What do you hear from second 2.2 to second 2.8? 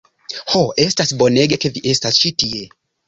ĉi tie.